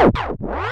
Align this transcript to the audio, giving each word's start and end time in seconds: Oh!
Oh! 0.00 0.67